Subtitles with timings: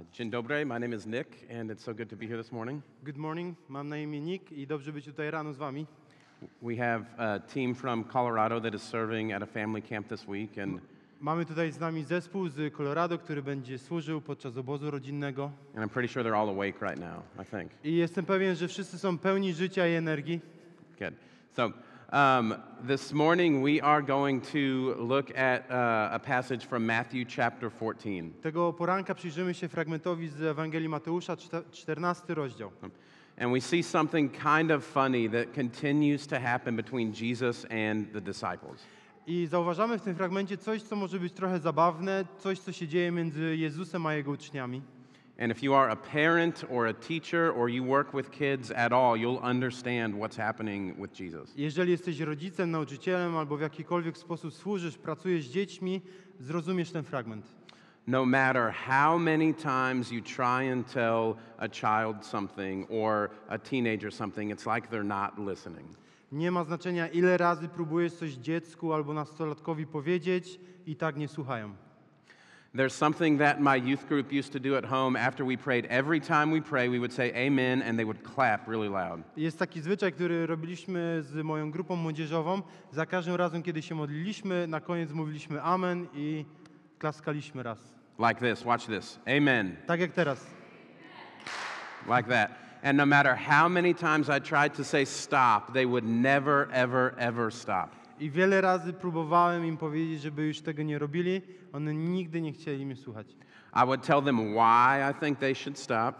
[0.00, 1.26] Uh, dzień dobry, my name is Nick,
[1.60, 2.82] and it's so good to be here this morning.
[3.04, 5.86] Good morning, mam na imię Nick i dobrze być tutaj rano z wami.
[6.62, 10.58] We have a team from Colorado that is serving at a family camp this week,
[10.58, 10.80] and,
[11.20, 15.50] Mamy tutaj z nami zespół z Colorado, który będzie służył podczas obozu rodzinnego.
[15.76, 17.72] and I'm pretty sure they're all awake right now, I think.
[17.84, 20.40] I jestem pewien, że wszyscy są pełni życia i energii.
[20.98, 21.14] Good.
[21.56, 21.72] So,
[22.12, 22.54] um,
[22.86, 28.32] this morning we are going to look at uh, a passage from Matthew chapter 14.
[28.42, 32.70] Tego poranka przyjrzymy się fragmentowi z Ewangelii Mateusza, czte- 14 rozdział.
[33.38, 38.20] And we see something kind of funny that continues to happen between Jesus and the
[38.20, 38.86] disciples.
[39.26, 43.10] I zauważamy w tym fragmencie coś, co może być trochę zabawne, coś, co się dzieje
[43.12, 44.82] między Jezusem a jego uczniami.
[45.40, 48.92] And if you are a parent or a teacher or you work with kids at
[48.92, 51.54] all, you'll understand what's happening with Jesus.
[51.56, 56.02] Jeżeli jesteś rodzicem, nauczycielem albo w jakikolwiek sposób służysz, pracujesz z dziećmi,
[56.40, 57.46] zrozumiesz ten fragment.
[58.06, 64.12] No matter how many times you try and tell a child something or a teenager
[64.14, 65.88] something, it's like they're not listening.
[66.32, 71.74] Nie ma znaczenia, ile razy próbujesz coś dziecku albo nastolatkowi powiedzieć i tak nie słuchają.
[72.72, 75.86] There's something that my youth group used to do at home after we prayed.
[75.86, 79.22] Every time we pray, we would say amen and they would clap really loud.
[79.36, 82.62] Jest taki zwyczaj, który robiliśmy z moją grupą młodzieżową.
[82.92, 86.44] Za każdym razem, kiedy się modliliśmy, na koniec mówiliśmy amen i
[86.98, 87.78] klaskaliśmy raz.
[88.18, 89.18] Like this, watch this.
[89.38, 89.76] Amen.
[89.86, 90.46] Tak jak teraz.
[92.06, 92.50] Like that.
[92.82, 97.14] And no matter how many times I tried to say stop, they would never, ever,
[97.18, 97.99] ever stop.
[98.20, 101.42] I wiele razy próbowałem im powiedzieć, żeby już tego nie robili.
[101.72, 103.26] One nigdy nie chcieli mnie słuchać.
[103.76, 106.14] I would tell them why I think they should stop.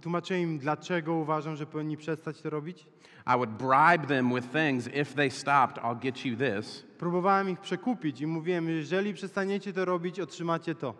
[0.00, 2.86] Tłumaczyłem im, dlaczego uważam, że powinni przestać to robić.
[3.26, 4.86] I would bribe them with things.
[4.86, 6.84] If they stopped, I'll get you this.
[6.98, 10.94] Próbowałem ich przekupić i mówiłem, jeżeli przestaniecie to robić, otrzymacie to.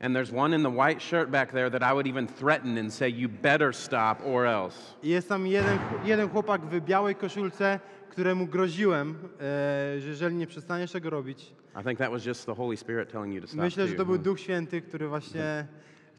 [0.00, 2.92] And there's one in the white shirt back there that I would even threaten and
[2.92, 4.76] say, You better stop or else.
[5.02, 7.80] Jest tam jeden, jeden chłopak w białej koszulce,
[8.10, 11.52] któremu groziłem, e, że jeżeli nie przestaniesz tego robić.
[11.80, 13.60] I think that was just the Holy Spirit telling you to stop.
[13.60, 15.66] Myślę, że to był Duch Święty, który właśnie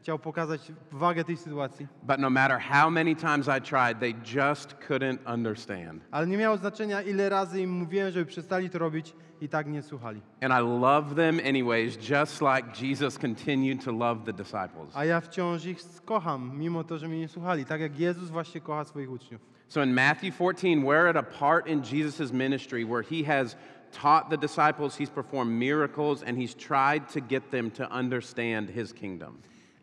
[0.00, 1.86] chciał pokazać wagę tej sytuacji.
[2.02, 6.02] But no matter how many times I tried, they just couldn't understand.
[6.10, 9.82] Ale nie miało znaczenia, ile razy im mówiłem, żeby przestali to robić i tak nie
[9.82, 10.20] słuchali.
[10.40, 14.96] And I love them anyways, just like Jesus continued to love the disciples.
[14.96, 17.64] A ja wciąż ich kocham, mimo to, że mnie nie słuchali.
[17.64, 19.40] Tak jak Jezus właśnie kocha swoich uczniów.
[19.68, 23.56] So in Matthew 14, we're at a part in Jesus' ministry where he has
[23.92, 28.92] taught the disciples, he's performed miracles, and he's tried to get them to understand his
[28.92, 29.42] kingdom.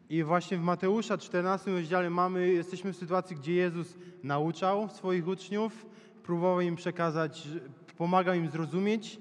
[0.09, 5.85] I właśnie w Mateusza 14 rozdziale mamy, jesteśmy w sytuacji, gdzie Jezus nauczał swoich uczniów,
[6.23, 7.47] próbował im przekazać,
[7.97, 9.19] pomagał im zrozumieć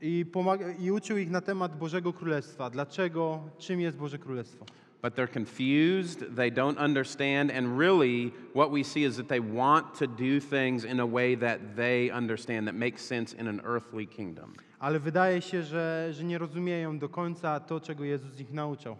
[0.00, 2.70] i, pomaga, i uczył ich na temat Bożego Królestwa.
[2.70, 4.64] Dlaczego, czym jest Boże Królestwo.
[5.02, 9.98] But they're confused, they don't understand, and really what we see is that they want
[9.98, 14.06] to do things in a way that they understand, that makes sense in an earthly
[14.06, 14.52] kingdom.
[14.78, 18.96] Ale wydaje się, że, że nie rozumieją do końca to, czego Jezus ich nauczał.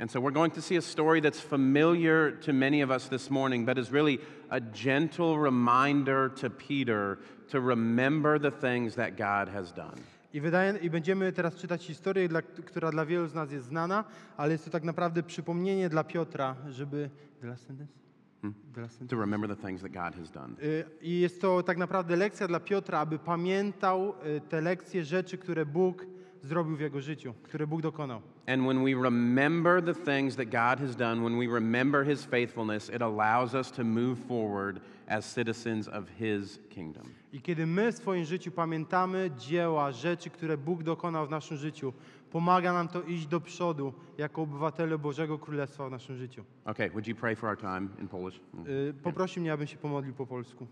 [0.00, 3.30] And so we're going to see a story that's familiar to many of us this
[3.30, 9.48] morning, but is really a gentle reminder to Peter to remember the things that God
[9.48, 9.96] has done.
[10.34, 14.04] I, wydaje, I będziemy teraz czytać historię, dla, która dla wielu z nas jest znana,
[14.36, 17.10] ale jest to tak naprawdę przypomnienie dla Piotra, żeby...
[17.40, 17.92] The last sentence?
[17.92, 18.54] The hmm?
[18.76, 19.16] last sentence?
[19.16, 20.54] To remember the things that God has done.
[21.02, 24.14] I jest to tak naprawdę lekcja dla Piotra, aby pamiętał
[24.48, 26.06] te lekcje rzeczy, które Bóg
[26.42, 28.22] zrobił w jego życiu, które Bóg dokonał.
[28.46, 32.88] And when we remember the things that God has done, when we remember His faithfulness,
[32.88, 37.04] it allows us to move forward as citizens of His kingdom.
[37.32, 41.92] I kiedy my w swoim życiu pamiętamy dzieła, rzeczy, które Bóg dokonał w naszym życiu,
[42.30, 46.44] pomaga nam to iść do przodu jako obywatele Bożego Królestwa w naszym życiu.
[46.64, 48.40] Okay, would you pray for our time in Polish?
[48.66, 50.66] Y, Poprosi mnie, abym się pomodlił po polsku.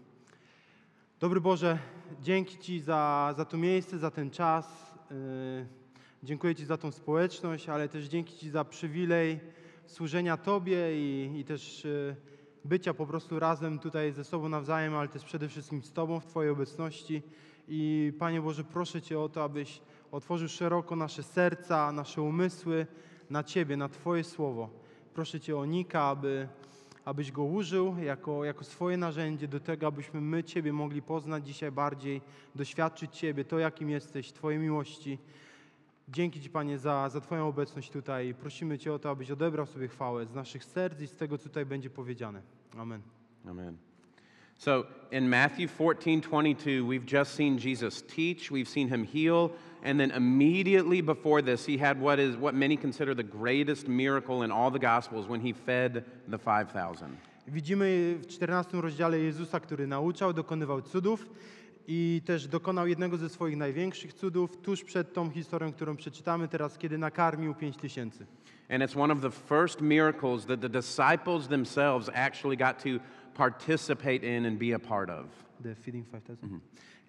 [1.20, 1.78] Dobry Boże,
[2.22, 4.85] dzięki Ci za, za to miejsce, za ten czas.
[5.12, 5.66] Y,
[6.22, 9.40] Dziękuję Ci za tą społeczność, ale też dzięki Ci za przywilej
[9.86, 12.16] służenia Tobie i, i też y,
[12.64, 16.26] bycia po prostu razem tutaj ze sobą nawzajem, ale też przede wszystkim z Tobą w
[16.26, 17.22] Twojej obecności.
[17.68, 19.80] I Panie Boże, proszę Cię o to, abyś
[20.12, 22.86] otworzył szeroko nasze serca, nasze umysły
[23.30, 24.70] na Ciebie, na Twoje słowo.
[25.14, 26.48] Proszę Cię o Nika, aby
[27.06, 31.72] abyś go użył jako, jako swoje narzędzie do tego, abyśmy my Ciebie mogli poznać dzisiaj
[31.72, 32.20] bardziej,
[32.54, 35.18] doświadczyć Ciebie, to jakim jesteś, Twojej miłości.
[36.08, 38.34] Dzięki Ci, Panie, za, za Twoją obecność tutaj.
[38.34, 41.44] Prosimy Cię o to, abyś odebrał sobie chwałę z naszych serc i z tego, co
[41.44, 42.42] tutaj będzie powiedziane.
[42.76, 43.02] Amen.
[43.46, 43.76] Amen.
[44.58, 50.00] So in Matthew 14 22, we've just seen Jesus teach, we've seen him heal, and
[50.00, 54.50] then immediately before this, he had what is what many consider the greatest miracle in
[54.50, 57.16] all the Gospels when he fed the 5,000.
[57.48, 61.26] Widzimy w 14 rozdziale Jezusa, który nauczał, dokonywał cudów
[61.88, 66.78] i też dokonał jednego ze swoich największych cudów tuż przed tą historią, którą przeczytamy teraz,
[66.78, 68.26] kiedy nakarmił 5 tysięcy.
[68.68, 72.88] And it's one of the first miracles that the disciples themselves actually got to
[73.36, 75.26] participate in and be a part of.
[75.62, 76.60] The feeding 5000.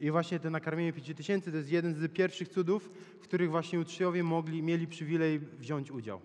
[0.02, 2.90] I właśnie to nakarmienie 5 tysięcy to jest jeden z pierwszych cudów,
[3.20, 6.22] w których właśnie uczniowie mogli, mieli przywilej wziąć udział.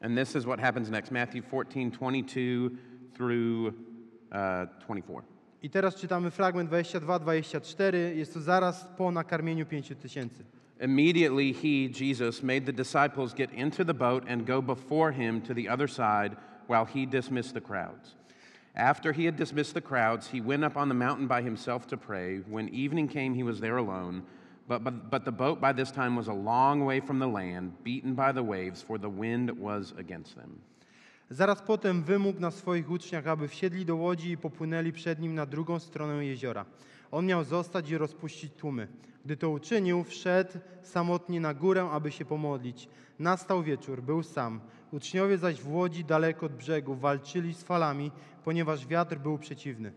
[0.00, 2.70] And this is what happens next Matthew 14 22
[3.14, 3.74] through
[4.30, 5.22] uh, 24.
[5.62, 7.94] I teraz czytamy fragment 22-24.
[8.16, 10.44] Jest to zaraz po nakarmieniu 5 tysięcy.
[10.80, 15.54] Immediately, he, Jesus, made the disciples get into the boat and go before him to
[15.54, 16.36] the other side
[16.68, 18.16] while he dismissed the crowds.
[18.76, 21.96] After he had dismissed the crowds, he went up on the mountain by himself to
[21.96, 22.38] pray.
[22.38, 24.22] When evening came, he was there alone.
[24.66, 27.72] But, but, but the boat by this time was a long way from the land,
[27.84, 30.60] beaten by the waves, for the wind was against them.
[31.30, 35.46] Zaraz potem wymógł na swoich uczniach, aby wsiedli do łodzi i popłynęli przed nim na
[35.46, 36.64] drugą stronę jeziora.
[37.10, 38.88] On miał zostać i rozpuścić tłumy.
[39.24, 42.88] Gdy to uczynił, wszedł samotnie na górę, aby się pomodlić.
[43.18, 44.60] Nastał wieczór, był sam.
[44.92, 48.10] Uczniowie zaś w łodzi daleko od brzegu walczyli z falami,
[48.44, 49.92] ponieważ wiatr był przeciwny.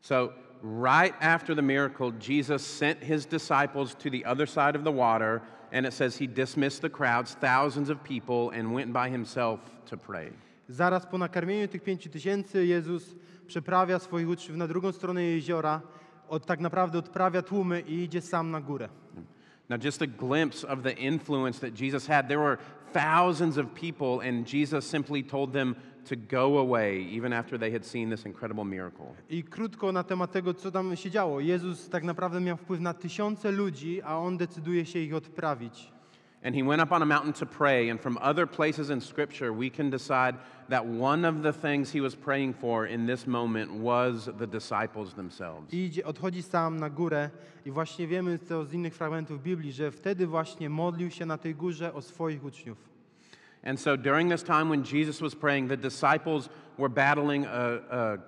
[0.00, 0.32] So,
[0.62, 5.40] right after the miracle, Jesus sent his disciples to the other side of the water,
[5.72, 9.96] and it says he dismissed the crowds, thousands of people, and went by himself to
[9.96, 10.32] pray.
[10.68, 13.14] Zaraz po nakarmieniu tych pięciu tysięcy Jezus
[13.46, 15.80] przeprawia swoich uczniów na drugą stronę jeziora,
[16.28, 18.88] od, tak naprawdę odprawia tłumy i idzie sam na górę.
[19.68, 22.28] Now, just a glimpse of the influence that Jesus had.
[22.28, 22.58] There were
[22.92, 27.84] thousands of people, and Jesus simply told them to go away, even after they had
[27.84, 29.14] seen this incredible miracle.
[29.30, 31.40] I krótko na temat tego, co tam się działo.
[31.40, 35.92] Jezus tak naprawdę miał wpływ na tysiące ludzi, a on decyduje się ich odprawić.
[36.44, 39.52] And he went up on a mountain to pray, and from other places in Scripture,
[39.52, 40.34] we can decide
[40.68, 45.14] that one of the things he was praying for in this moment was the disciples
[45.14, 45.72] themselves.
[45.72, 47.30] I idzie, odchodzi sam na górę
[47.66, 51.54] i właśnie wiemy to z innych fragmentów Biblii, że wtedy właśnie modlił się na tej
[51.54, 52.78] górze o swoich uczniów.
[53.64, 56.48] And so during this time when Jesus was praying, the disciples
[56.78, 58.18] were battling a, a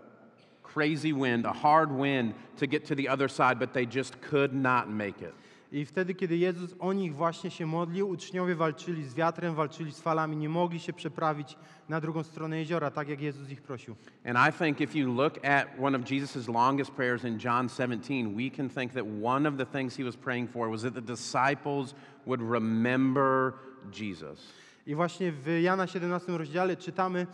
[0.63, 4.53] crazy wind, a hard wind to get to the other side, but they just could
[4.53, 5.35] not make it.
[5.75, 10.01] I wtedy, kiedy Jezus o nich właśnie się modlił, uczniowie walczyli z wiatrem, walczyli z
[10.01, 11.57] falami, nie mogli się przeprawić
[11.89, 13.97] na drugą stronę jeziora, tak jak Jezus ich prosił.
[14.25, 18.37] And I think if you look at one of Jesus' longest prayers in John 17,
[18.37, 21.03] we can think that one of the things he was praying for was that the
[21.03, 21.95] disciples
[22.27, 23.53] would remember
[24.01, 24.53] Jesus.
[24.87, 27.27] I właśnie w Jana 17 rozdziale czytamy,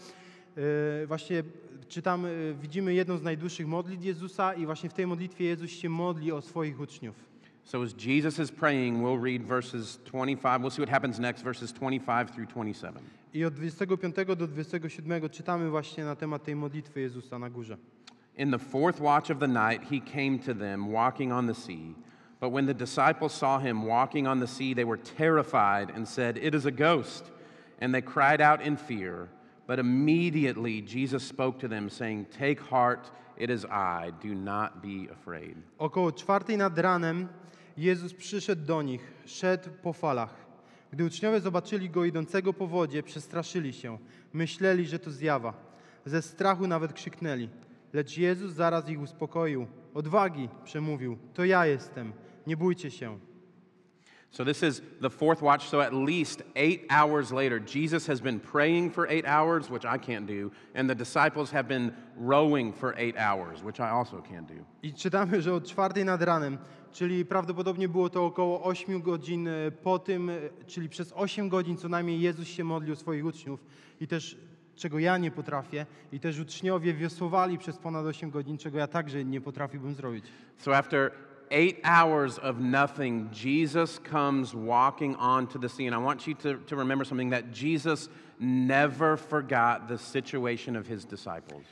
[1.03, 1.43] e, właśnie
[1.89, 5.89] czytamy, e, widzimy jedną z najdłuższych modlitw Jezusa i właśnie w tej modlitwie Jezus się
[5.89, 7.30] modli o swoich uczniów.
[7.65, 10.61] So as Jesus is praying, we'll read verses 25.
[10.61, 13.03] We'll see what happens next, verses 25 through 27.
[13.35, 17.77] I od 25 do 27 czytamy właśnie na temat tej modlitwy Jezusa na górze.
[18.37, 21.95] In the fourth watch of the night, he came to them walking on the sea.
[22.41, 26.39] But when the disciples saw him walking on the sea, they were terrified and said,
[26.39, 27.31] It is a ghost.
[27.81, 29.29] And they cried out in fear.
[29.67, 34.13] But immediately Jesus spoke to them, saying, Take heart, it is I.
[34.23, 35.57] Do not be afraid.
[35.79, 37.29] Około czwartej nad ranem
[37.77, 40.35] Jezus przyszedł do nich, szedł po falach.
[40.93, 43.99] Gdy uczniowie zobaczyli go idącego po wodzie, przestraszyli się.
[44.33, 45.55] Myśleli, że to zjawa.
[46.05, 47.49] Ze strachu nawet krzyknęli.
[47.93, 49.67] Lecz Jezus zaraz ich uspokoił.
[49.95, 51.19] Odwagi, przemówił.
[51.35, 52.13] To ja jestem.
[52.47, 53.19] Nie bójcie się.
[54.33, 55.69] So, this is the fourth watch.
[55.69, 59.99] So, at least eight hours later, Jesus has been praying for eight hours, which I
[59.99, 64.47] can't do, and the disciples have been rowing for eight hours, which I also can't
[64.47, 64.65] do.
[64.83, 66.59] I czytamy, że od czwartej nad ranem,
[66.93, 69.49] czyli prawdopodobnie było to około 8 godzin
[69.83, 70.31] po tym,
[70.67, 73.65] czyli przez 8 godzin co najmniej Jezus się modlił o swoich uczniów
[74.01, 74.39] i też
[74.75, 79.25] czego ja nie potrafię i też uczniowie wiosłowali przez ponad 8 godzin, czego ja także
[79.25, 80.25] nie potrafiłbym zrobić.
[80.59, 81.11] So, after
[81.51, 85.93] eight hours of nothing, Jesus comes walking onto the scene.
[85.93, 91.05] I want you to, to remember something that Jesus never forgot the situation of his
[91.05, 91.65] disciples.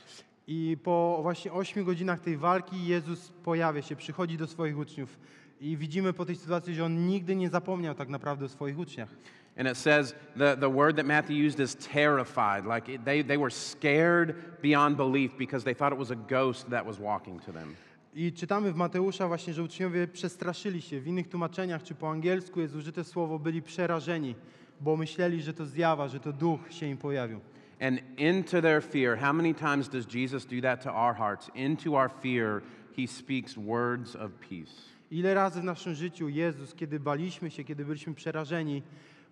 [0.47, 5.17] I po właśnie 8 godzinach tej walki Jezus pojawia się, przychodzi do swoich uczniów
[5.61, 9.09] i widzimy po tej sytuacji, że on nigdy nie zapomniał tak naprawdę o swoich uczniach.
[9.57, 12.65] And it says the, the word that Matthew used is terrified.
[12.65, 16.69] Like it, they, they were scared beyond belief because they thought it was a ghost
[16.69, 17.75] that was walking to them.
[18.13, 21.01] I czytamy w Mateusza właśnie, że uczniowie przestraszyli się.
[21.01, 24.35] W innych tłumaczeniach, czy po angielsku jest użyte słowo byli przerażeni,
[24.81, 27.39] bo myśleli, że to zjawa, że to duch się im pojawił.
[27.81, 31.51] And into their fear, how many times does Jesus do that to our hearts?
[31.55, 32.61] Into our fear,
[32.97, 34.71] he speaks words of peace.
[35.11, 38.83] Ile razy w naszym życiu Jezus, kiedy baliśmy się, kiedy byliśmy przerażeni,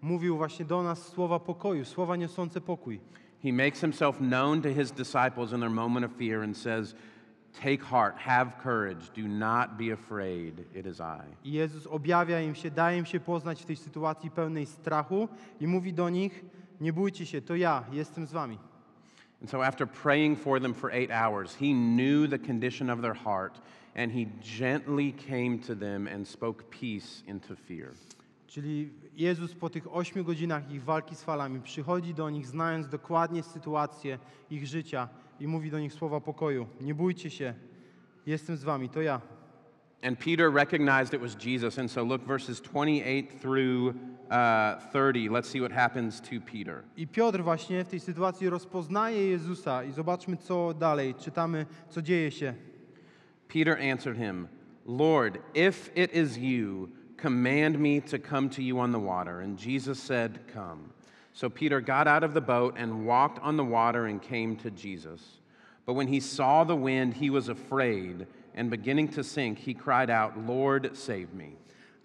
[0.01, 2.99] mówił właśnie do nas słowa pokoju, słowa niosące pokój.
[3.43, 6.95] He makes himself known to his disciples in their moment of fear and says,
[7.63, 11.21] Take heart, have courage, do not be afraid, it is I.
[11.43, 15.27] Jezus objawia im się, daje im się poznać w tej sytuacji pełnej strachu
[15.61, 16.45] i mówi do nich:
[16.81, 18.57] Nie bójcie się, to ja jestem z wami.
[19.41, 23.15] And so, after praying for them for eight hours, he knew the condition of their
[23.15, 23.61] heart,
[23.95, 24.25] and he
[24.59, 27.93] gently came to them and spoke peace into fear.
[28.47, 33.43] Czyli Jezus po tych ośmiu godzinach ich walki z falami przychodzi do nich, znając dokładnie
[33.43, 37.53] sytuację ich życia i mówi do nich słowa pokoju: Nie bójcie się,
[38.25, 39.21] jestem z wami, to ja.
[40.03, 41.79] And Peter recognized it was Jesus.
[41.79, 43.95] And so, look, verses 28 through
[44.29, 45.29] uh, 30.
[45.29, 46.83] Let's see what happens to Peter.
[46.97, 51.15] I Piotr właśnie w tej sytuacji rozpoznaje Jezusa i zobaczmy co dalej.
[51.15, 52.53] Czytamy, co dzieje się.
[53.47, 54.47] Peter answered him,
[54.85, 56.89] Lord, if it is you,
[57.21, 59.41] command me to come to you on the water.
[59.41, 60.96] And Jesus said, Come.
[61.37, 64.71] So Peter got out of the boat and walked on the water and came to
[64.71, 65.21] Jesus.
[65.85, 68.25] But when he saw the wind, he was afraid,
[68.55, 71.55] and beginning to sink, he cried out, Lord, save me.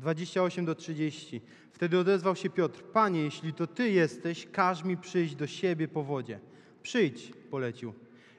[0.00, 1.40] 28 do 30.
[1.72, 6.02] Wtedy odezwał się Piotr: Panie, jeśli to ty jesteś, każ mi przyjść do siebie po
[6.02, 6.38] wodzie.
[6.82, 7.94] Przyjdź, polecił.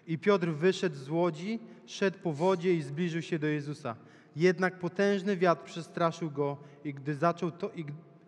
[0.08, 3.96] I Piotr wyszedł z łodzi, szedł po wodzie i zbliżył się do Jezusa.
[4.36, 7.72] Jednak potężny wiatr przestraszył go i gdy zaczął, to,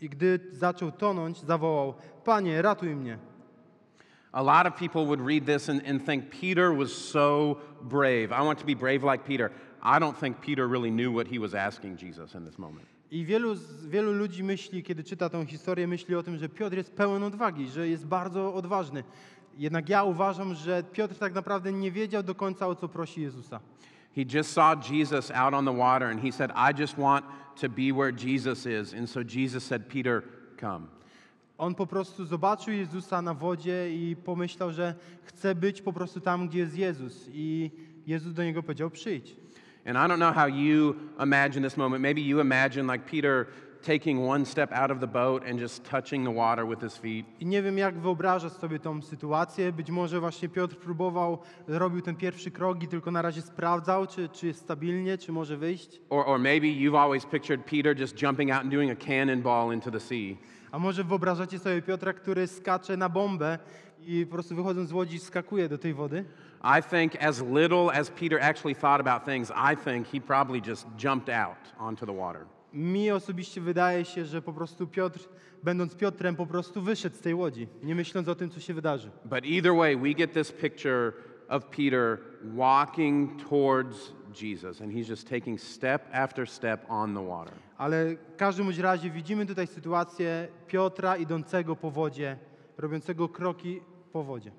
[0.02, 3.18] i gdy zaczął tonąć, zawołał: Panie, ratuj mnie.
[4.32, 8.32] A lot of people would read this and, and think Peter was so brave.
[8.32, 9.50] I want to be brave like Peter.
[9.82, 12.88] I don't think Peter really knew what he was asking Jesus in this moment.
[13.12, 13.56] I wielu,
[13.88, 17.68] wielu ludzi myśli, kiedy czyta tę historię, myśli o tym, że Piotr jest pełen odwagi,
[17.68, 19.04] że jest bardzo odważny.
[19.58, 23.60] Jednak ja uważam, że Piotr tak naprawdę nie wiedział do końca, o co prosi Jezusa.
[24.16, 27.26] He just saw Jesus out on the water and he said, I just want
[27.62, 28.94] to be where Jesus is.
[28.94, 30.24] And so Jesus said, Peter,
[30.58, 30.88] come.
[31.58, 36.48] On po prostu zobaczył Jezusa na wodzie i pomyślał, że chce być po prostu tam,
[36.48, 37.30] gdzie jest Jezus.
[37.34, 37.72] I
[38.08, 39.36] Jezus do niego powiedział: Przyjdź.
[39.86, 42.02] And I don't know how you imagine this moment.
[42.02, 43.46] Maybe you imagine like Peter
[43.86, 47.26] taking one step out of the boat and just touching the water with his feet.
[47.40, 49.72] I nie wiem, jak wyobrażasz sobie tą sytuację.
[49.72, 51.38] Być może właśnie Piotr próbował,
[51.68, 55.58] robił ten pierwszy krok i tylko na razie sprawdzał, czy, czy jest stabilnie, czy może
[55.58, 56.02] wyjść.
[56.10, 59.92] Or, or maybe you've always pictured Peter just jumping out and doing a cannonball into
[59.92, 60.36] the sea.
[60.72, 63.60] A może wyobrażacie sobie Piotra, który skacze na bombę
[64.08, 66.26] i po prostu wychodząc z łodzi skakuje do tej wody?
[66.64, 70.88] I think as little as Peter actually thought about things, I think he probably just
[70.98, 72.46] jumped out onto the water.
[72.76, 75.20] Mi osobiście wydaje się, że po prostu Piotr,
[75.64, 79.12] będąc Piotrem, po prostu wyszedł z tej łodzi, nie myśląc o tym, co się wydarzy.
[79.26, 81.14] But either way, we get this picture
[81.48, 82.18] of Peter
[82.56, 87.54] walking towards Jesus, and he's just taking step after step on the water.
[87.78, 92.38] Ale w każdym razie widzimy tutaj sytuację Piotra idącego po wodzie,
[92.78, 94.52] robiącego kroki po wodzie.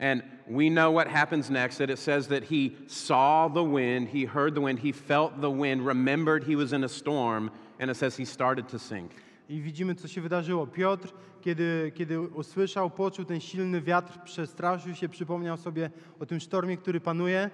[0.00, 4.24] And we know what happens next that it says that he saw the wind, he
[4.24, 7.96] heard the wind, he felt the wind, remembered he was in a storm, and it
[7.96, 9.10] says he started to sink.
[9.48, 10.66] I widzimy, co się wydarzyło.
[10.66, 15.90] Piotr, kiedy, kiedy usłyszał, poczuł ten silny wiatr, przestraszył się, przypomniał sobie
[16.20, 17.50] o tym sztormie, który panuje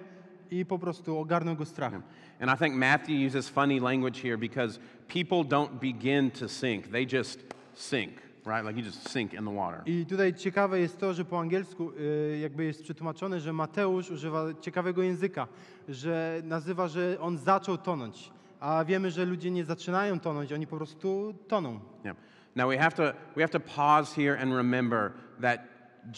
[0.51, 1.93] i po prostu ogarnął go strach.
[2.39, 7.07] And I think Matthew uses funny language here because people don't begin to sink, they
[7.13, 7.39] just
[7.73, 8.13] sink,
[8.47, 8.65] right?
[8.65, 9.81] Like you just sink in the water.
[9.85, 14.45] I tutaj ciekawe jest to, że po angielsku y, jakby jest przetłumaczone, że Mateusz używa
[14.61, 15.47] ciekawego języka,
[15.89, 18.31] że nazywa, że on zaczął tonąć.
[18.59, 21.79] A wiemy, że ludzie nie zaczynają tonąć, oni po prostu toną.
[22.05, 22.17] Yeah.
[22.55, 25.11] Now we have to we have to pause here and remember
[25.41, 25.59] that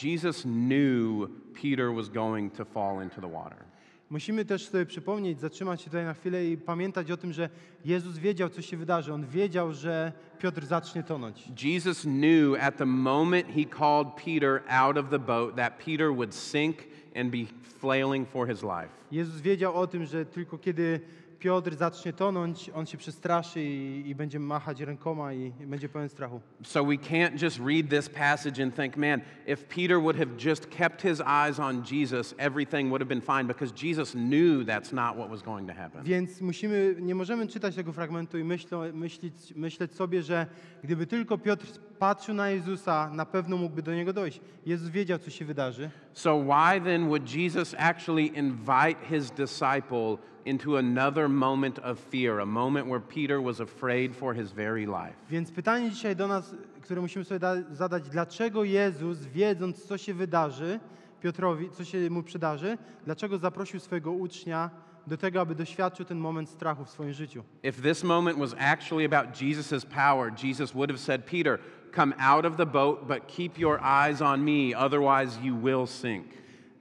[0.03, 1.27] Jesus knew
[1.61, 3.65] Peter was going to fall into the water.
[4.09, 7.49] Musimy też sobie przypomnieć, zatrzymać się tutaj na chwilę i pamiętać o tym, że
[7.85, 9.13] Jezus wiedział, co się wydarzy.
[9.13, 11.63] On wiedział, że Piotr zacznie tonąć.
[11.63, 16.35] Jesus knew at the moment he called Peter out of the boat that Peter would
[16.35, 16.77] sink
[17.15, 17.45] and be
[17.79, 18.89] flailing for his life.
[19.11, 20.99] Jezus wiedział o tym, że tylko kiedy
[21.39, 26.09] Piotr zacznie tonąć, on się przestraszy i, i będzie machać rękoma i, i będzie pełen
[26.09, 26.41] strachu.
[26.63, 30.69] So we can't just read this passage and think, man, if Peter would have just
[30.69, 35.15] kept his eyes on Jesus, everything would have been fine because Jesus knew that's not
[35.15, 36.03] what was going to happen.
[36.03, 40.45] Więc musimy, nie możemy czytać tego fragmentu i myślą, myśleć, myśleć sobie, że
[40.83, 41.65] gdyby tylko Piotr
[41.99, 44.41] patrzył na Jezusa, na pewno mógłby do niego dojść.
[44.65, 45.89] Jezus wiedział, co się wydarzy.
[46.13, 50.17] So why then would Jesus actually invite his disciple
[50.49, 55.15] into another moment of fear, a moment where Peter was afraid for his very life?
[55.29, 60.13] Więc pytanie dzisiaj do nas, które musimy sobie da, zadać, dlaczego Jezus, wiedząc, co się
[60.13, 60.79] wydarzy,
[61.21, 64.69] Piotrowi, co się mu przydarzy, dlaczego zaprosił swojego ucznia
[65.07, 67.43] do tego, aby doświadczył ten moment strachu w swoim życiu.
[67.63, 71.59] If this moment was actually about Jesus' power, Jesus would have said, Peter,
[71.95, 76.25] come out of the boat, but keep your eyes on me, otherwise you will sink.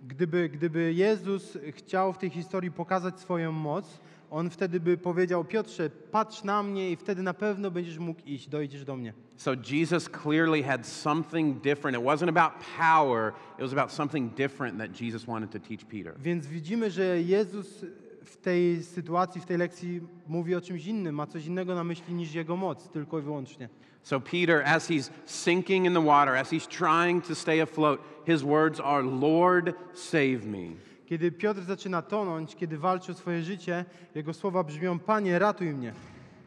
[0.07, 4.01] Gdyby, gdyby Jezus chciał w tej historii pokazać swoją moc,
[4.31, 8.49] on wtedy by powiedział: Piotrze, patrz na mnie i wtedy na pewno będziesz mógł iść,
[8.49, 9.13] dojdziesz do mnie.
[9.37, 11.99] So Jesus clearly had something different.
[11.99, 16.15] It wasn't about power, it was about something different that Jesus wanted to teach Peter.
[16.19, 17.85] Więc widzimy, że Jezus
[18.25, 22.15] w tej sytuacji, w tej lekcji mówi o czymś innym, ma coś innego na myśli
[22.15, 23.69] niż jego moc, tylko i wyłącznie.
[24.03, 28.45] So Peter, as he's sinking in the water, as he's trying to stay afloat, his
[28.45, 30.77] words are, Lord, save me.
[31.07, 35.93] Kiedy Piotr zaczyna tonąć, kiedy walczy o swoje życie, jego słowa brzmią: Panie, ratuj mnie.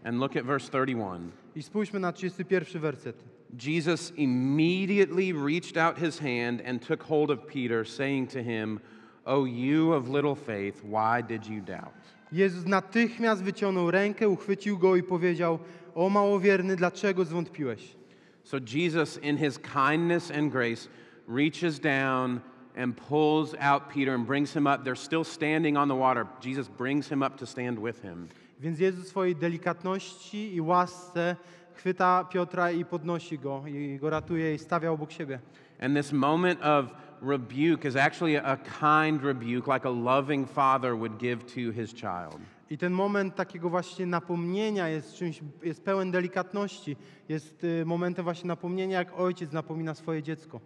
[0.04, 1.32] And look at verse 31.
[1.56, 3.24] I spójrzmy na 31 werset.
[3.66, 8.80] Jesus immediately reached out his hand and took hold of Peter, saying to him,
[9.26, 11.94] O you of little faith, why did you doubt?
[12.32, 15.60] Jezus natychmiast wyciągnął rękę, uchwycił go i powiedział:
[15.96, 17.96] O małowierny, dlaczego zwątpiłeś?
[18.44, 20.90] So Jesus, in his kindness and grace,
[21.28, 22.42] reaches down
[22.76, 24.84] and pulls out Peter and brings him up.
[24.84, 26.28] They're still standing on the water.
[26.40, 28.28] Jesus brings him up to stand with him.
[28.60, 31.36] Więc Jezus w swojej delikatności i łasce
[31.76, 35.40] chwyta Piotra i podnosi go, i go ratuje i stawia obok siebie.
[35.80, 41.18] And this moment of rebuke is actually a kind rebuke, like a loving father would
[41.18, 42.40] give to his child.
[42.70, 46.98] I ten moment takiego właśnie napomnienia jest czymś, jest pełen delikatności.
[47.30, 50.60] Jest y, momentem właśnie napomnienia, jak ojciec napomina swoje dziecko.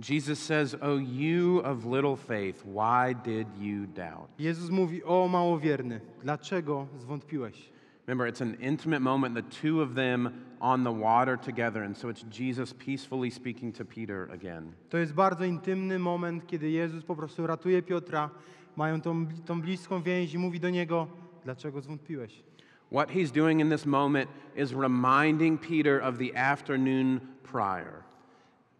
[0.00, 4.28] Jesus says, O you of little faith, why did you doubt?
[4.38, 7.70] Jezus mówi, o małowierny, dlaczego zwątpiłeś?
[8.06, 11.82] Remember, it's an intimate moment, the two of them on the water together.
[11.82, 14.72] And so it's Jesus peacefully speaking to Peter again.
[14.90, 18.30] To jest bardzo intymny moment, kiedy Jezus po prostu ratuje Piotra,
[18.76, 21.06] mają tą, tą bliską więź i mówi do niego,
[21.44, 22.42] dlaczego zwątpiłeś?
[22.90, 28.02] What he's doing in this moment is reminding Peter of the afternoon prior,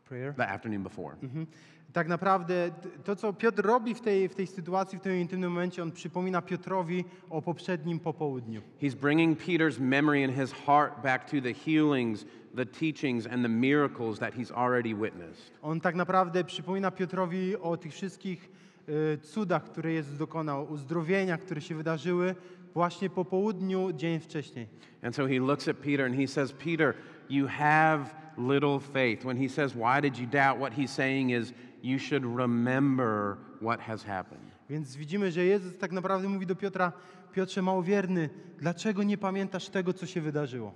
[0.09, 0.35] Prayer.
[0.35, 1.17] the afternoon before.
[1.23, 1.47] Mhm.
[1.93, 2.71] Tak naprawdę
[3.05, 6.43] to, co Piotr robi w tej, w tej sytuacji, w tym intymnym momencie, on przypomina
[6.43, 8.63] Piotrowi o poprzednim popołudniu.
[8.83, 13.49] He's bringing Peter's memory and his heart back to the healings, the teachings, and the
[13.49, 15.53] miracles that he's already witnessed.
[15.63, 18.51] On tak naprawdę przypomina Piotrowi o tych wszystkich
[18.89, 22.35] y, cudach, które Jezus dokonał, uzdrowieniach, które się wydarzyły
[22.75, 24.67] właśnie po południu, dzień wcześniej.
[25.03, 26.95] And so he looks at Peter and he says, Peter,
[27.29, 29.25] you have little faith.
[29.25, 30.59] When he says, Why did you doubt?
[30.59, 34.51] What he's saying is, You should remember what has happened.
[34.71, 36.93] Więc widzimy, że Jezus tak naprawdę mówi do Piotra,
[37.33, 40.75] Piotrze małowierny, dlaczego nie pamiętasz tego, co się wydarzyło?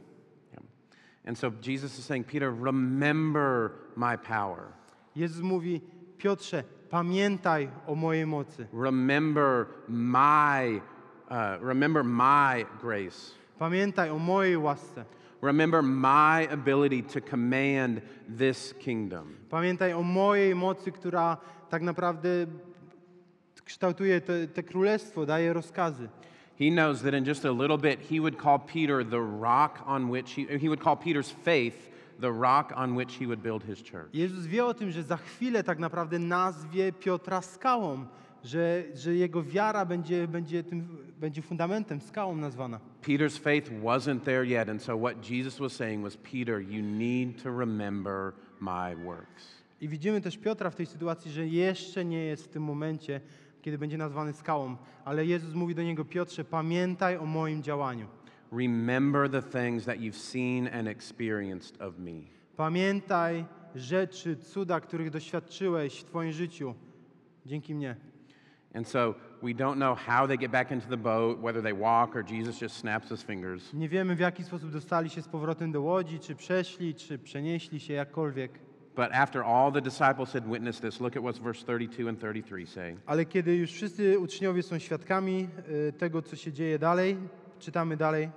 [0.52, 0.64] Yeah.
[1.26, 4.62] And so Jesus is saying, Peter, remember my power.
[5.16, 5.80] Jezus mówi,
[6.18, 8.66] Piotrze, pamiętaj o mojej mocy.
[8.72, 10.80] Remember my,
[11.30, 13.34] uh, remember my grace.
[13.58, 15.04] Pamiętaj o mojej łasce.
[15.42, 18.00] Remember my ability to command
[18.38, 19.36] this kingdom.
[19.50, 21.36] Pamiętaj o mojej mocy, która
[21.70, 22.46] tak naprawdę
[23.64, 24.20] kształtuje
[24.66, 26.08] królestwo, daje rozkazy.
[26.58, 30.10] He knows that in just a little bit, he would call Peter the rock on
[30.10, 33.82] which he, he would call Peter's faith the rock on which he would build his
[33.82, 34.14] church.
[34.14, 38.06] Jezus wie o tym, że za chwilę tak naprawdę nazwie Piotra skałą,
[38.44, 40.88] że, że jego wiara będzie, będzie, tym,
[41.20, 42.80] będzie fundamentem, skałą nazwana.
[43.02, 47.42] Peter's faith wasn't there yet, and so what Jesus was saying was, Peter, you need
[47.42, 49.62] to remember my works.
[49.80, 53.20] I widzimy też Piotra w tej sytuacji, że jeszcze nie jest w tym momencie,
[53.62, 58.06] kiedy będzie nazwany skałą, ale Jezus mówi do niego, Piotrze, pamiętaj o moim działaniu.
[58.52, 62.20] Remember the things that you've seen and experienced of me.
[62.56, 66.74] Pamiętaj rzeczy, cuda, których doświadczyłeś w Twoim życiu
[67.46, 67.96] dzięki mnie.
[68.74, 72.16] And so we don't know how they get back into the boat, whether they walk
[72.16, 73.72] or Jesus just snaps his fingers.
[73.72, 77.80] Nie wiemy, w jaki sposób dostali się z powrotem do łodzi, czy przeszli, czy przenieśli
[77.80, 78.52] się jakkolwiek.
[78.94, 82.66] But after all the disciples had witnessed this, look at what verse 32 and 33
[82.66, 82.96] say.
[83.06, 85.48] Ale kiedy już wszyscy uczniowie są świadkami
[85.88, 87.16] y, tego, co się dzieje dalej,
[87.58, 88.30] czytamy dalej.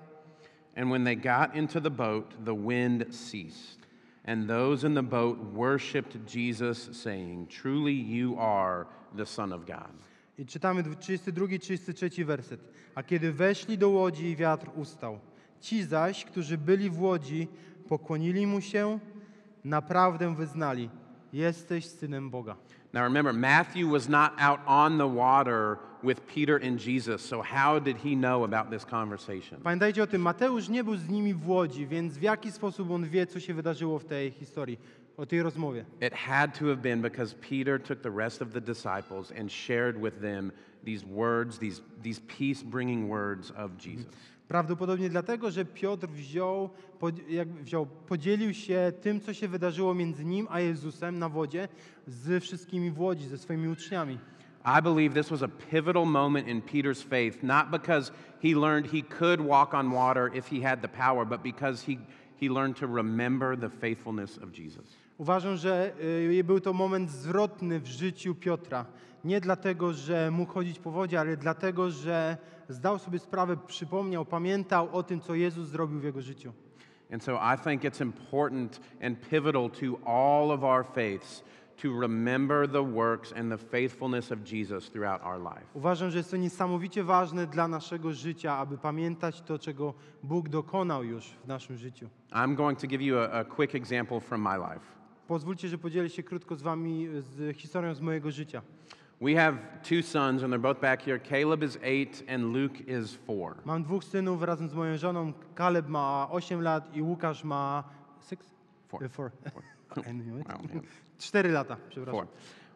[0.76, 3.86] And when they got into the boat, the wind ceased.
[4.26, 8.86] And those in the boat worshiped Jesus, saying, Truly you are
[9.18, 9.92] the Son of God.
[10.38, 12.62] I czytamy 32, 33 werset.
[12.96, 15.20] A kiedy weszli do łodzi, wiatr ustał.
[15.62, 17.48] Ci zaś, którzy byli w łodzi,
[17.88, 19.00] pokłonili mu się,
[19.64, 20.90] naprawdę wyznali:
[21.34, 22.56] jesteś synem Boga.
[22.94, 27.80] Now remember, Matthew was not out on the water with Peter and Jesus, so how
[27.80, 29.62] did he know about this conversation?
[29.64, 33.10] Pamiętajcie o tym, Mateusz nie był z nimi w łodzi, więc w jaki sposób on
[33.10, 34.80] wie, co się wydarzyło w tej historii,
[35.18, 35.86] o tej rozmowie?
[36.02, 39.98] It had to have been because Peter took the rest of the disciples and shared
[40.02, 40.52] with them
[40.84, 44.06] these words, these, these peace bringing words of Jesus.
[44.48, 50.26] Prawdopodobnie dlatego, że Piotr wziął, pod- jak wziął, podzielił się tym, co się wydarzyło między
[50.26, 51.68] nim a Jezusem na wodzie
[52.08, 54.20] z wszystkimi w łodzi, ze swoimi uczniami.
[54.80, 59.02] I believe this was a pivotal moment in Peter's faith, not because he learned he
[59.02, 61.98] could walk on water if he had the power, but because he,
[62.42, 64.86] he learned to remember the faithfulness of Jesus.
[65.18, 65.94] Uważam, że
[66.40, 68.86] y, był to moment zwrotny w życiu Piotra.
[69.24, 72.38] Nie dlatego, że mógł chodzić po wodzie, ale dlatego, że
[72.70, 76.54] zdał sobie sprawę, przypomniał, pamiętał o tym, co Jezus zrobił w jego życiu.
[77.14, 81.44] And so I think it's important and pivotal to all of our faiths
[81.78, 85.66] to remember the works and the faithfulness of Jesus throughout our life.
[85.74, 91.04] Uważam, że jest to niesamowicie ważne dla naszego życia, aby pamiętać to, czego Bóg dokonał
[91.04, 92.10] już w naszym życiu.
[92.32, 95.05] I'm going to give you a, a quick example from my life.
[95.28, 98.62] Pozwólcie, że podzielę się krótko z Wami z historią z mojego życia.
[99.22, 101.20] We have two sons, and they're both back here.
[101.20, 103.56] Caleb is eight, and Luke is four.
[103.66, 105.34] Mam dwóch synów razem z moją żoną.
[105.56, 107.84] Kaleb ma 8 lat i Łukasz ma
[108.30, 108.56] six?
[108.88, 109.04] Four.
[109.04, 109.32] Uh, Four.
[109.98, 110.48] I knew it.
[110.48, 110.82] Wow, man.
[111.20, 112.14] 4 lata, przepraszam.
[112.14, 112.28] Four.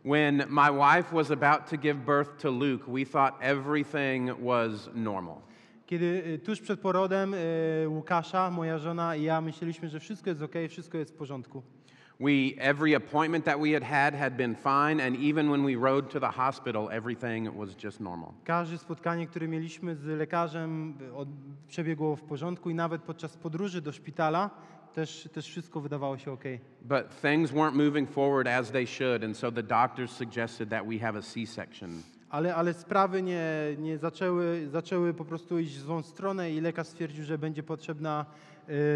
[0.06, 5.42] When my wife was about to give birth to Luke, we thought everything was normal.
[5.86, 10.42] Kiedy y, tuż przed porodem y, Łukasza, moja żona i ja myśleliśmy, że wszystko jest
[10.42, 11.64] ok, wszystko jest w porządku.
[12.22, 16.10] We every appointment that we had had had been fine, and even when we rode
[16.10, 18.34] to the hospital, everything was just normal.
[18.44, 21.28] Każde spotkanie, które mieliśmy z lekarzem, od,
[21.68, 24.50] przebiegło w porządku i nawet podczas podróży do szpitala
[24.94, 26.44] też, też wszystko wydawało się ok.
[26.82, 31.00] But things weren't moving forward as they should, and so the doctors suggested that we
[31.00, 31.90] have a C-section.
[32.30, 33.46] Ale, ale sprawy nie,
[33.78, 38.26] nie zaczęły, zaczęły po prostu iść w złą stronę i lekarz stwierdził, że będzie potrzebna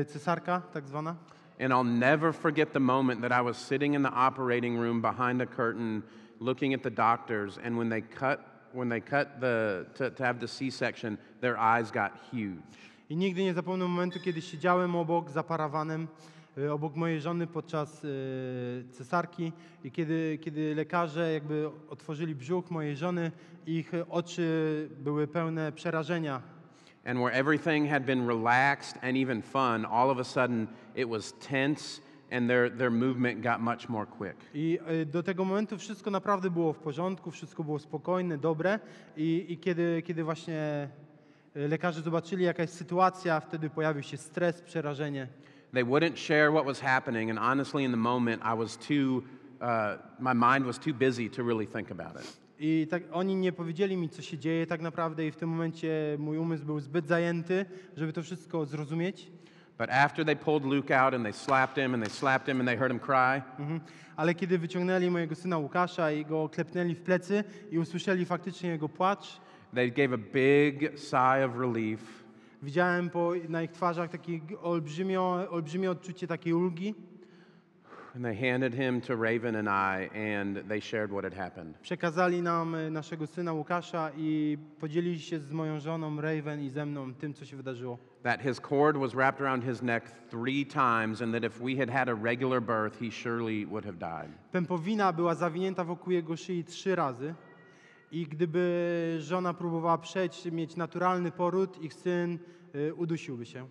[0.02, 1.16] y, cesarka, tak zwana.
[1.60, 5.42] And I'll never forget the moment that I was sitting in the operating room behind
[5.42, 6.04] a curtain
[6.40, 8.40] looking at the doctors and when they cut
[8.74, 12.58] when they cut the to, to have the C-section, their eyes got huge.
[13.10, 16.08] I nigdy nie zapomnę momentu, kiedy siedziałem obok za parawanem,
[16.72, 18.06] obok mojej żony podczas
[18.92, 19.52] cesarki
[19.84, 23.32] i kiedy, kiedy lekarze jakby otworzyli brzuch mojej żony,
[23.68, 26.42] ich oczy były pełne przerażenia.
[27.06, 31.34] And where everything had been relaxed and even fun, all of a sudden it was
[31.34, 34.36] tense and their, their movement got much more quick.
[34.54, 38.80] I do tego momentu wszystko naprawdę było w porządku, wszystko było spokojne, dobre
[39.18, 40.90] i, i kiedy, kiedy właśnie
[41.56, 45.28] lekarze zobaczyli jaka jest sytuacja, wtedy pojawił się stres, przerażenie.
[45.74, 49.24] They wouldn't share what was happening, and honestly, in the moment, I was too,
[49.62, 52.43] uh, my mind was too busy to really think about it.
[52.60, 56.16] I tak oni nie powiedzieli mi, co się dzieje tak naprawdę i w tym momencie
[56.20, 57.66] mój umysł był zbyt zajęty,
[57.98, 59.32] żeby to wszystko zrozumieć.
[59.78, 62.70] But after they pulled Luke out and they slapped him and they slapped him and
[62.70, 63.80] they heard him cry, Mhm.
[64.16, 68.90] Ale kiedy wyciągnęli mojego syna Łukasza i go klepnęli w plecy i usłyszeli faktycznie jego
[68.90, 69.40] płacz,
[69.76, 72.24] they gave a big sigh of relief.
[72.64, 76.96] widziałem po, na ich twarzach takie olbrzymio, olbrzymie odczucie takiej ulgi.
[78.16, 81.76] And they handed him to Raven and I, and they shared what had happened.
[81.82, 87.14] Przekazali nam naszego syna Łukasza i podzielili się z moją żoną Raven i ze mną
[87.14, 87.98] tym, co się wydarzyło.
[88.24, 91.90] That his cord was wrapped around his neck three times, and that if we had
[91.90, 94.32] had a regular birth, he surely would have died.
[94.52, 97.36] Pępowina była zawinięta wokół jego szyi trzy razy
[98.12, 102.40] i gdyby żona próbowała przejść, mieć naturalny poród, ich syn
[102.98, 103.68] udusiłby się.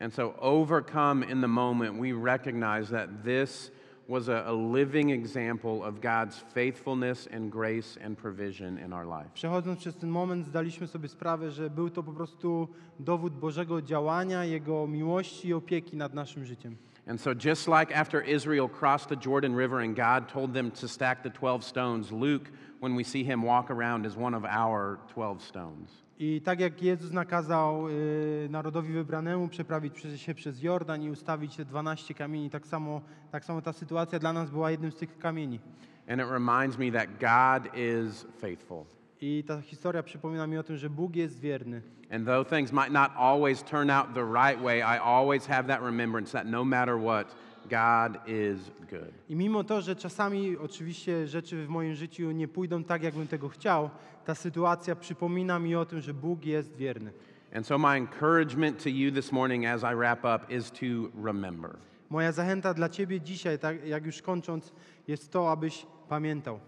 [0.00, 3.72] And so, overcome in the moment, we recognize that this
[4.08, 9.30] was a, a living example of God's faithfulness and grace and provision in our life.
[9.34, 12.68] Przechodząc przez ten moment, zdaliśmy sobie sprawę, że był to po prostu
[13.00, 16.76] dowód Bożego działania, Jego miłości i opieki nad naszym życiem.
[17.06, 20.88] And so, just like after Israel crossed the Jordan River and God told them to
[20.88, 24.98] stack the 12 stones, Luke, when we see him walk around, is one of our
[25.14, 26.07] 12 stones.
[26.20, 31.64] I tak jak Jezus nakazał y, narodowi wybranemu przeprawić się przez Jordan i ustawić te
[31.64, 33.00] 12 kamieni, tak samo,
[33.30, 35.60] tak samo ta sytuacja dla nas była jednym z tych kamieni.
[36.08, 38.84] And it reminds me that God is faithful.
[39.20, 41.82] I ta historia przypomina mi o tym, że Bóg jest wierny.
[42.10, 45.82] And though things might not always turn out the right way, I always have that
[45.82, 47.36] remembrance that no matter what,
[47.68, 49.12] God is good.
[49.28, 53.48] I mimo to, że czasami oczywiście rzeczy w moim życiu nie pójdą tak, jakbym tego
[53.48, 53.90] chciał,
[54.24, 57.12] ta sytuacja przypomina mi o tym, że Bóg jest wierny.
[57.54, 60.86] And so, my encouragement to you this morning as I wrap up is to
[61.24, 61.76] remember.
[62.10, 64.72] Moja zachęta dla Ciebie dzisiaj, tak jak już kończąc,
[65.08, 66.60] jest to, abyś pamiętał.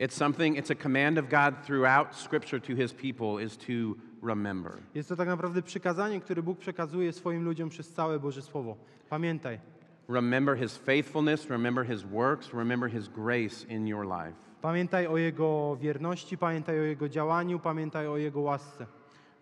[0.00, 3.72] It's something, it's a command of God throughout Scripture to his people is to
[4.22, 4.72] remember.
[4.94, 8.76] Jest to tak naprawdę przykazanie, które Bóg przekazuje swoim ludziom przez całe Boże Słowo.
[9.08, 9.58] Pamiętaj.
[10.10, 14.34] Remember his faithfulness, remember his works, remember his grace in your life.
[14.62, 18.86] Pamiętaj o Jego wierności, pamiętaj o Jego działaniu, pamiętaj o Jego łasce.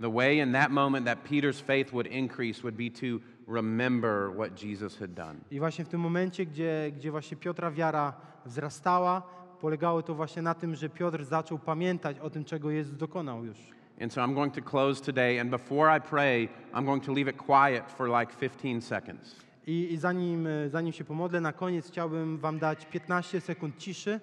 [0.01, 4.63] The way in that moment that Peter's faith would increase would be to remember what
[4.65, 5.41] Jesus had done.
[5.51, 8.13] I właśnie w tym momencie, gdzie, gdzie właśnie Piotra wiara
[8.47, 9.23] wzrastała,
[9.61, 13.59] polegało to właśnie na tym, że Piotr zaczął pamiętać o tym, czego Jezus dokonał już.
[14.01, 17.31] And so I'm going to close today, and before I pray, I'm going to leave
[17.31, 19.48] it quiet for like 15 seconds.
[19.69, 24.21] I, i zanim, e, zanim się pomodlę, na koniec chciałbym Wam dać 15 sekund ciszy.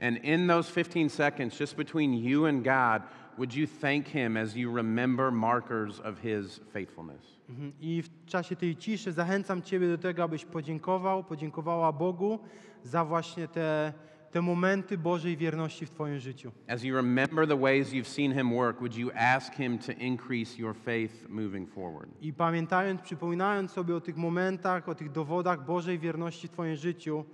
[0.00, 3.02] And in those 15 seconds, just between you and God,
[3.38, 7.40] would you thank Him as you remember markers of His faithfulness?
[7.48, 7.72] Mhm.
[7.80, 12.38] I w czasie tej ciszy zachęcam Ciebie do tego, abyś podziękował, podziękowała Bogu
[12.84, 13.92] za właśnie te,
[14.30, 16.52] te momenty Bożej wierności w Twoim życiu.
[16.68, 20.58] As you remember the ways you've seen Him work, would you ask Him to increase
[20.58, 22.10] your faith moving forward?
[22.20, 27.24] I pamiętając, przypominając sobie o tych momentach, o tych dowodach Bożej wierności w Twoim życiu,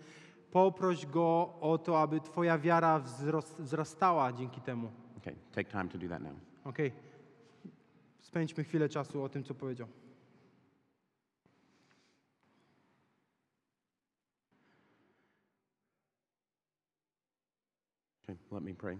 [0.50, 3.02] poproś Go o to, aby Twoja wiara
[3.58, 4.90] wzrastała dzięki temu.
[5.18, 6.32] Okay, take time to do that now.
[6.64, 6.92] Okej.
[8.20, 9.88] Spędźmy chwilę czasu o tym, co powiedział.
[18.50, 18.98] Let me pray.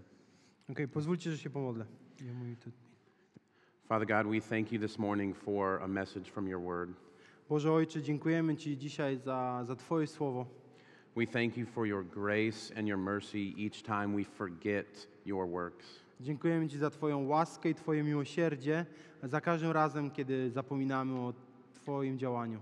[0.71, 1.85] Okej, pozwólcie, że się pomodlę.
[2.27, 2.71] Ja mówię tu.
[3.89, 6.91] Father God, we thank you this morning for a message from your word.
[7.49, 10.47] Boże Ojcze, dziękujemy Ci dzisiaj za, za Twoje słowo.
[11.17, 16.01] We thank you for your grace and your mercy each time we forget your works.
[16.21, 18.87] Dziękujemy Ci za Twoją łaskę i Twoje miłosierdzie
[19.23, 21.35] za każdym razem, kiedy zapominamy o
[21.75, 22.61] Twoim działaniu.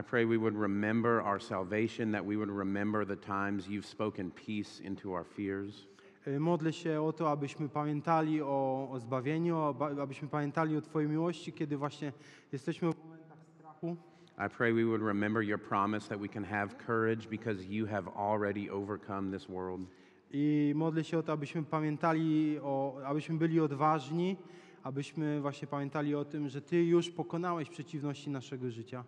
[0.00, 4.30] I pray we would remember our salvation, that we would remember the times you've spoken
[4.30, 5.86] peace into our fears.
[6.26, 9.56] Y, Modlę się o to, abyśmy pamiętali o, o zbawieniu,
[10.02, 12.12] abyśmy pamiętali o Twojej miłości, kiedy właśnie
[12.52, 13.96] jesteśmy w momentach strachu.
[14.46, 18.10] I pray we would remember your promise that we can have courage because you have
[18.16, 19.80] already overcome this world.
[20.30, 24.36] I modlę się o to, abyśmy pamiętali, o, abyśmy byli odważni,
[24.82, 29.04] abyśmy właśnie pamiętali o tym, że Ty już pokonałeś przeciwności naszego życia.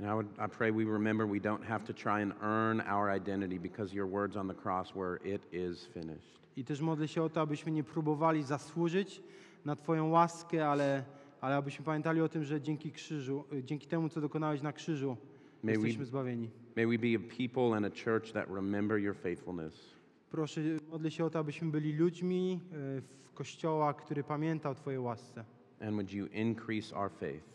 [0.00, 3.16] And I, would, I pray we remember we don't have to try and earn our
[3.16, 6.40] identity because your words on the cross were, It is finished.
[6.56, 9.22] I też modlę się o to, abyśmy nie próbowali zasłużyć
[9.64, 11.04] na Twoją łaskę, ale,
[11.40, 15.16] ale abyśmy pamiętali o tym, że dzięki krzyżu, y, dzięki temu, co dokonałeś na krzyżu,
[15.62, 16.50] May we- jesteśmy zbawieni.
[16.76, 19.94] May we be a people and a church that remember your faithfulness.
[20.30, 22.60] Proszę, modlę się o to, abyśmy byli ludźmi
[22.98, 25.44] y, w Kościoła, który pamięta o Twojej łasce.
[25.80, 27.53] And would you increase our faith?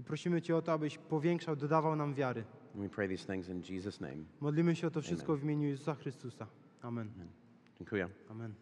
[0.00, 2.44] I prosimy Cię o to, abyś powiększał, dodawał nam wiary.
[2.74, 4.24] And we pray these things in Jesus' name.
[4.40, 6.46] Modlimy się o to wszystko w imieniu Jezusa Chrystusa.
[6.82, 7.10] Amen.
[7.78, 8.08] Dziękuję.
[8.28, 8.54] Amen.